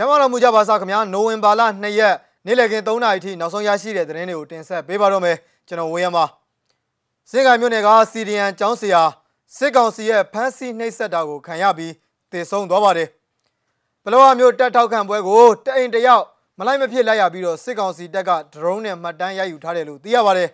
[0.00, 2.14] ကျမ်းမာတော်မူကြပါစားခင်ဗျာနိုဝင်ဘာလ2ရက်
[2.46, 5.36] နေ့လည်ခင်း3နာရီထိနောက်ဆုံးရရှိတဲ့သတင်းတွေကိုတင်ဆက်ပေးပါတော့မယ်
[5.68, 6.18] ကျွန်တော်ဝင်းရမ
[7.30, 9.02] စင်ကိုင်မြို့နယ်ကစီရီယန်ကျောင်းဆရာ
[9.56, 11.92] စစ်ကောင်စီရဲ့ဖမ်းဆီးနှိပ်စက်တာကိုခံရပြီး
[12.32, 13.08] တည်ဆုံသွားပါတယ်
[14.04, 16.24] ဘလောဝမျိုးတက်ထောက်ခံပွဲကိုတအိမ်တယောက်
[16.58, 20.48] မလိုက်မဖြစ်လိုက်ရပြီးတော့စစ်ကောင်စီတပ်ကဒရုန်းနဲ့မှတ်တမ်းရိုက်ယူထားတယ်လို့သိရပါတယ်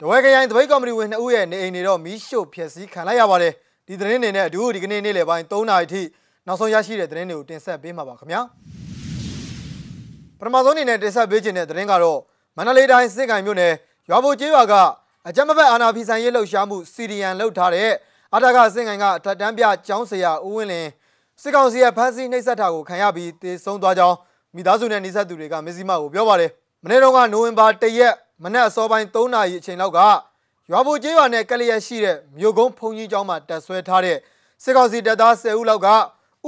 [0.00, 3.52] တဝဲခရိုင်တပိတ်ကော်မတီဝင်2ဦးရဲ့နေအိမ်တွေတော့မီးရှို့ဖျက်ဆီးခံလိုက်ရပါတယ်
[3.86, 6.02] ဒီသတင်းတွေနဲ့အတူဒီကနေ့နေ့လယ်ပိုင်း3နာရီထိ
[6.46, 8.40] နောက်ဆုံးရရှိတဲ့သတင်းတွေကိုတင်ဆက်ပေးမှာပါခင်ဗျာ
[10.38, 12.18] ပထမဆုံးအနေနဲ့တင်ဆက်ပေးခြင်းတဲ့သတင်းကတော့
[12.56, 13.72] မန္တလေးတိုင်းစစ်ကိုင်မြို့နယ်
[14.08, 14.74] ရွာဘိုကျေးရွာက
[15.28, 17.90] အကြမ်းမဖက်အာဏာဖီဆိုင်ရေးလှုပ်ရှားမှုစီရီယန်လှုပ်ထားတဲ့
[18.34, 20.90] အထက်ကစစ်ကိုင်ကအထက်တန်းပြကျောင်းဆရာဦးဝင်းလင်း
[21.42, 24.16] စစ်ကောင်စီရဲ့ဖမ်းဆီးနှိပ်စက်တာကိုခံရပြီးတေဆုံးသွားကြောင်း
[24.54, 26.50] မိသားစုနဲ့နှိစက်သူတွေကမစ္စည်းမကိုပြောပါတယ်
[26.84, 29.98] မနေ့တုန်းကနိုဝင်ဘာ1ရက်မနက်အစောပိုင်း3နာရီအချိန်လောက်က
[30.70, 34.18] ရွာဘိုကျေးရွာနဲ့ကလျက်ရှိတဲ့မြို့ကုန်းဖုန်ကြီးကျောင်းမှာတက်ဆွဲထားတဲ့
[34.62, 35.88] စစ်ကောင်စီတပ်သား10ဦးလောက်က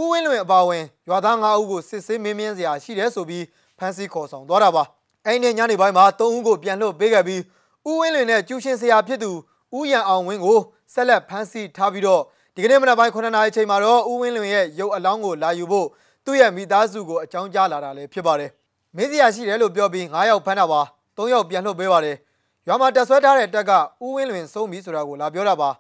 [0.01, 3.45] ဦးဝင်းလွင်အပါဝင်ရွာသား9ဦးကိုစစ်ဆေးမင်းမြန်းစရာရှိတယ်ဆိုပြီး
[3.79, 4.85] ဖမ်းဆီးခေါ်ဆောင်သွားတာပါ
[5.27, 7.43] အဲ့ဒီညနေပိုင်းမှာ3ဦးကိုပြန်လွှတ်ပေးခဲ့ပြီး
[7.89, 9.31] ဦးဝင်းလွင်နဲ့ကျူရှင်ဆရာဖြစ်သူ
[9.77, 10.59] ဦးရန်အောင်ဝင်းကို
[10.95, 12.23] ဆက်လက်ဖမ်းဆီးထားပြီးတော့
[12.55, 15.87] ဒီကနေ့မနက်ပိုင်း9နာရီချိန်မှာတော့ဦးဝင်းလွင်ရဲ့ရုပ်အလောင်းကိုလာယူဖို့
[16.25, 18.51] သူ့ရဲ့မိသားစုကိုအကြောင်းကြားလာတာလည်းဖြစ်ပါတယ်
[18.97, 20.81] မင်းစရာရှိတယ်လို့ပြောပြီး9ယောက်ဖမ်းတာပါ
[21.17, 22.17] 3ယောက်ပြန်လွှတ်ပေးပါတယ်
[22.67, 23.73] ရွာမှာတက်ဆွဲထားတဲ့တက်က
[24.05, 25.71] ဦးဝင်းလွင်ဆုံးပြီဆိုတာကိုလာပြောတာပါ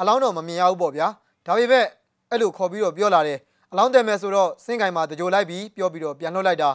[0.00, 1.08] အလောင်းတော့မမြင်ရဘူးပေါ့ဗျာ
[1.46, 1.84] ဒါပေမဲ့
[2.30, 6.70] အဲ့လိုခေါ်ပြီးတော့ပြောလာတယ်အ လောင်းတယ်မယ်ဆိုတော့စင်ကင်မှာတကြိုလိုက်ပြီးပြောပြီးတော့ပြန်လွှတ်လိုက်တာ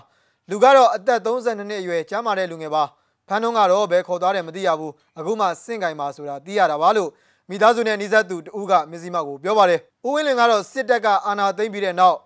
[0.50, 2.84] လူကတော့အသက်32နှစ်အရွယ်ကျမ်းမာတဲ့လူငယ်ပါ
[3.28, 7.10] ဖမ်းတော့ကတော့ဘယ်ခေါ်သွားတယ်မသိရဘူးအခုမှစင်ကင်မှာဆိုတာသိရတာပါလို့
[7.50, 12.18] မိသားစုနဲ့နှိစက်သူတဦးကမစ္စည်းမကိုပြောပါတယ်ဦးဝင်းလင်ကတော့စစ်တပ်ကအာဏာသိမ်းပြီးတဲ့နောက်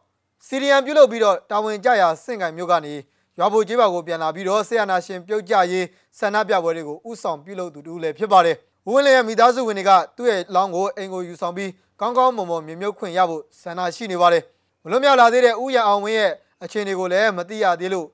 [0.48, 2.94] စီရီယံပြုတ်လုပ်ပြီးတော့တာဝန်ကျရာစင်ကင်မြို့ကနေ
[3.40, 5.86] ရွာဘိုကျေးပါကိုပြန်လာပြီးတော့ဆေးရနာရှင်ပြုတ်ကြရေး
[6.20, 8.56] ဆန္ဒပြပွဲတွေကိုဥဆောင်ပြုလုပ်သူတူလည်းဖြစ်ပါတယ်
[8.88, 14.44] ဦးဝင်းလင်ရဲ့မိသားစုဝင်တွေကသူ့ရဲ့လောင်းကိုအိမ်ကိုယူဆောင်ပြီးကောင်းကောင်းမွန်မွန်မြမြုပ်ခွင့်ရဖို့ဆန္ဒရှိနေပါတယ်
[14.86, 16.32] မလွတ်မြောက်လာသေးတဲ့ဥယျာအောင်ဝင်းရဲ့
[16.64, 18.08] အခြေအနေကိုလည်းမသိရသေးလို့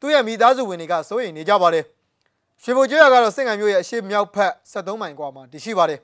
[0.00, 1.84] သူ့ရဲ့မိသားစုဝင်တွေကစိုးရိမ်နေကြပါတယ်
[2.62, 6.00] ရွှေဘိုကျွရကတော့စစ်ငံမျိုးရဲ့အရှိမြောက်ဖက်73မိုင်ကွာမှာတည်ရှိပါတယ်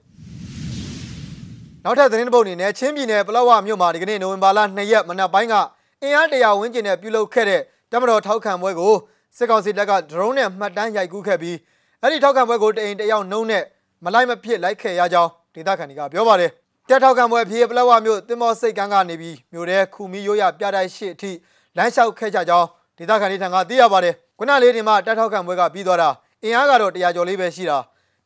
[1.84, 5.54] နောက်ထပ်သတင်းတစ်ပုဒ်အနေနဲ့ချင်းပြည်နယ်ပလောဝမြို့မှာဒီကနေ့နိုဝင်ဘာလ2ရက်မနက်ပိုင်းက
[6.03, 7.60] အင်အားတရာဝန်းကျင်နဲ့ပြုလုပ်ခဲ့တဲ့
[7.92, 8.94] တမတော်ထောက်ခံပွဲကို
[9.36, 11.56] စစ်ကောင်စီတပ်ကဒရုန်းနဲ့မှတ်တမ်းရိုက်ကူးခဲ့ပြီး
[12.03, 13.64] အဲ့ဒီထောက်ခံပွဲကိုတအိမ်တယောက်နှုံးနဲ့
[14.04, 16.50] မလိုက်မဖြစ်လိုက်ခဲ့ရကြောင်းဒေသခံတွေကပြောပါတယ်
[16.93, 21.31] တက်ထောက်ခံပွဲဖြစ်ပလောဝမြို့တင်မောစိတ်ကန်းကနေပြီးမြို့ထဲခူမီရိုးရပြတိုက်ရှိအထိ
[21.77, 22.69] လမ်းလျှောက်ခဲ့ကြကြောင်း
[22.99, 26.09] ဒေသခံတွေထံကသိရပါတယ်ခုနလေးဒီမှာတက်ထောက်ခံပွဲကပြီးသွားတာ
[26.43, 27.78] အင်အားကတော့100ကျော်လေးပဲရှိတာ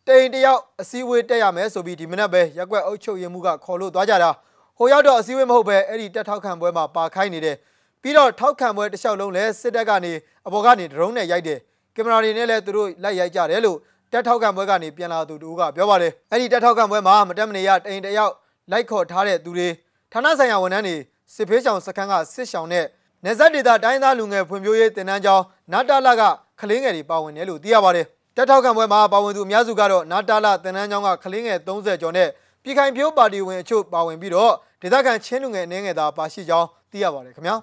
[0.07, 4.31] တိန်တယောက်အစည်းအဝေးတက်ရမယ်ဆိုပြီးဒီမနက်ပဲရက်ွက်အုပ်ချုပ်ရေးမှုကခေါ်လို့သွားကြတာ
[4.79, 7.57] ဟိုရောက်တော့အစည်းအဝေးမဟုတ်ပဲအဲ့ဒီတက်ထောက်ခံပွဲမှာပါခိုင်းနေတဲ့
[8.03, 10.13] ပြီးတော့ထောက်ခံပွဲတစ်လျှောက်လုံးလဲစစ်တပ်ကနေ
[10.47, 11.59] အပေါ်ကနေဒရုန်းနဲ့ရိုက်တယ်
[11.95, 13.79] ကင်မရာတွေနဲ့လည်းသူတို့လိုက်ရိုက်ကြတယ်လို့
[14.13, 18.35] တက်ထောက်ခံပွဲကနေပြန်လာသူတို့ကပြောပါတယ်အဲ့ဒီတက်ထောက်ခံပွဲမှာမတက်မနေရတိန်တယောက်
[18.71, 19.69] လိုက်ခေါ်ထားတဲ့သူတွေ
[20.13, 20.97] ဌာနဆိုင်ရာဝန်ထမ်းတွေ
[21.35, 22.85] စစ်ဖေးဆောင်စခန်းကစစ်ဆောင်နဲ့
[23.25, 26.23] နေဆက်ဒေတာတိုင်းသားလူငယ်ဖွံ့ဖြိုးရေးတင်နန်းကျောင်းနာတာလာက
[26.61, 32.29] ကလေးငယ်တွေပါဝင်တယ်လို့သိရပါတယ်တက်ထောက်ခံပွဲမှာပါဝင်သူအများစုကတော့နာတာလာတင်နန်းကျောင်းကကလေးငယ်30ကျော်နဲ့
[32.63, 34.53] ပြည်ခိုင်ဖြိုးပါတီဝင်အချို့ပါဝင်ပြီးတော့
[34.83, 37.57] ဒေသခံချင်းလူငယ်အနေငယ်သာပါရှိကြောင်းသိရပါတယ်ခင်ဗျာ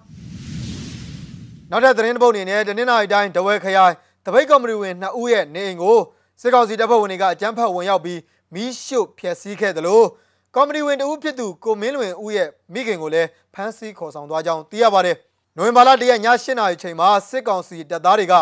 [1.71, 3.93] နောက်ထပ်သတင်းတစ်ပုဒ်အနေနဲ့တနင်္လာရီတိုင်းတဝဲခရိုင်
[4.25, 5.97] တပိတ်ကော်မတီဝင်2ဦးရဲ့နေအိမ်ကို
[6.41, 8.19] စစ်ကောင်စီတပ်ဖွဲ့ဝင်တွေကအကြမ်းဖက်ဝင်ရောက်ပြီး
[8.53, 10.05] မီးရှို့ဖျက်ဆီးခဲ့တယ်လို့
[10.55, 15.15] ကော်မတီဝင်တဦးဖြစ်သူကိုမင်းလွင်ဦးရဲ့မိခင်ကိုလည်းဖမ်းဆီးခေါ်ဆောင်သွားကြောင်းသိရပါတယ်။
[15.57, 18.33] နိုဝင်ဘာလ၁ရက်ည၈နာရီချိန်မှာစစ်ကောင်စီတပ်သားတွေက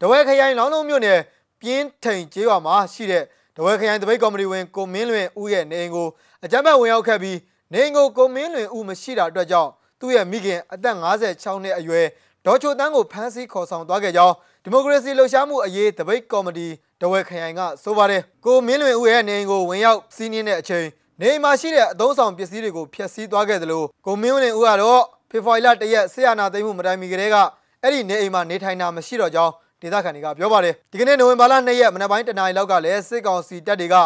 [0.00, 1.18] တဝဲခရိုင်လောင်းလုံးမြို့နယ်
[1.60, 3.24] ပြင်းထိန်ကျေးရွာမှာရှိတဲ့
[3.56, 6.08] တဝဲခရိုင်တပိတ်ကော်မတီဝင်ကိုမင်းလွင်ဦးရဲ့နေအိမ်ကို
[6.44, 7.38] အကြမ်းဖက်ဝင်ရောက်ခဲ့ပြီး
[7.72, 12.06] နေအိမ်ကိုကိုမင်းလွင်ဦးမရှိတာအတွက်ကြောင့်သူ့ရဲ့မိခင်အသက်56နှစ်အရွယ်
[12.46, 16.68] ဒေါ်ချိုတန်းကိုဖမ်းဆီးခေါ်ဆောင်သွားခဲ့ကြောင်းဒီမိုကရေစီလှုပ်ရှားမှုအရေးတပိတ်ကော်မတီ
[17.00, 20.86] တဝဲခရိုင်ကဆိုပါတယ်ကိုမင်းလွင်ဦးရဲ့နေအိမ်ကိုဝင်ရောက်စီးနင်းတဲ့အချိန်
[21.20, 27.36] နေအိမ်မှာရှိတဲ့အသုံးဆောင်ပစ္စည်းတွေကိုဖျက်ဆီးသွားခဲ့တယ်လို့ကိုမင်းလွင်ဦးကတော့ဖေဖော်ဝါရီလ၁ရက်ဆေးရနာသိမ်းမှုမတိုင်မီကတည်းက
[27.82, 29.52] အဲ့ဒီနေအိမ်မှာနေထိုင်တာမရှိတော့ကြောင်း
[29.82, 33.96] ဒေသခံတွေကပြောပါတယ်ဒီကနေ့နိုဝင်ဘာလ2ရက်မနက်ပိုင်းတနာရီလောက်ကလည်းစစ်ကောင်စီတပ်တွေက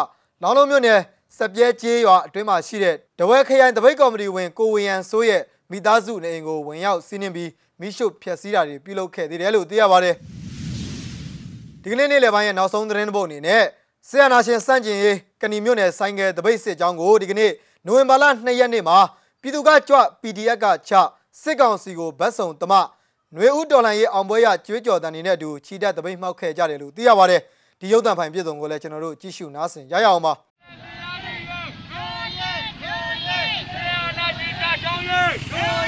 [0.43, 0.99] လောင်းလုံးမြို့နယ်
[1.37, 5.41] စပြဲကျေးရွာအတွင်းမှာရှိတဲ့တဝဲခရိုင်တပိတ်ကော်မတီဝင်ကိုဝေယံစိုးရဲ့
[5.71, 7.49] မိသားစုနေအိမ်ကိုဝင်ရောက်စီးနင်းပြီး
[7.79, 10.15] မိရှုဖျက်ဆီးတာတွေပြုလုပ်ခဲ့သေးတယ်လို့သိရပါတယ်
[11.83, 13.63] ဒီကနေ့နေ့လယ်ပိုင်းရဲ့နောက်ဆုံးသတင်းတစ်ပုဒ်အနေနဲ့
[14.09, 17.51] ဆရာနာရှင်စန့်ကျင်ရေးကဏီမြို့နယ်ဆိုင်ကယ်တပိတ်စစ်ကြောင်းကိုဒီကနေ့
[17.85, 18.97] နိုဝင်ဘာလ2ရက်နေ့မှာ
[19.41, 20.93] ပြည်သူ့ကကြွ PDF ကချ
[21.41, 22.73] စစ်ကောင်စီကိုဗတ်ဆောင်တမ
[23.35, 27.41] နွေဦးတော်လှန်ရေးအောင်ပွဲရကျွေးကြော်တန်နေတဲ့အတူချီတက်တပိတ်မှောက်ခဲ့ကြတယ်လို့သိရပါတယ်
[27.79, 30.33] ဒီရုပ်သံဖိုင်ပြည်စုံကိုလည်းကျွန်တော်တို့ကြည့်ရှုနားဆင်ရရအောင်ပါ
[33.71, 35.82] ဆရာနာရှင်ကချောင်းရေး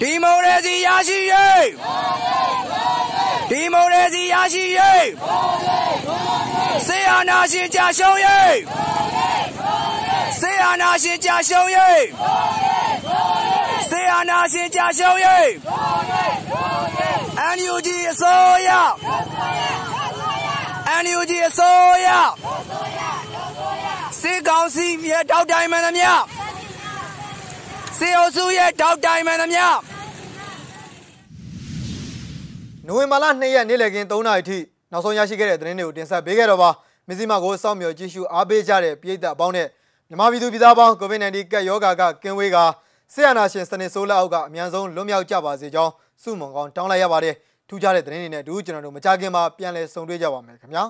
[0.00, 1.66] ဒီမိုကရေစီရရှိရေး
[3.50, 5.06] ဒီမိုကရေစီရရှိရေး
[6.86, 8.56] စေအာနာရှင်ကြရှုံးရေး
[10.40, 12.02] စေအာနာရှင်ကြရှုံးရေး
[13.90, 15.48] စေအာနာရှင်ကြရှုံးရေး
[17.56, 18.70] NUG အစိုးရ
[21.04, 22.08] NUG အစိုးရ
[24.20, 26.10] စေကောင်စီရဲ့တောက်တိုင်မှန်သမျှ
[27.98, 29.64] စေအုပ်စုရဲ့တောက်တိုင်မှန်သမျှ
[32.86, 34.58] နိုဝင်ဘာလ2ရက်နေ့လည်ခင်း3နာရီထိ
[34.92, 36.70] နောက်ဆုံးရရှိခဲ့တဲ့သတင်းတွေကိုတင်ဆက်ပေးခဲ့တော့ပါ
[37.08, 39.68] မစ္စည်းမကိုစောင့်မျှော်ကြည့်ရှုအားပေးကြတဲ့ပြည်သက်အပေါင်းနဲ့
[40.08, 42.56] မြန်မာပြည်သူပြည်သားပေါင်း COVID-19 ကပ်ရောဂါကကင်းဝေးက
[43.14, 45.92] ဆရာနာရှင်စနစ်ဆိုးလက်အောက်ကအမြန်ဆုံးလွတ်မြောက်ကြပါစေကြောင်း
[46.22, 47.34] ဆုမွန်ကောင်းတောင်းလိုက်ရပါတယ်
[47.68, 50.84] ထူးခြားတဲ့သတင်းတွေနဲ့အတူကျွန်တော်တို့မကြခင်မှာပြန်လည်ဆုံတွေ့ကြပါမယ်ခင်ဗျာ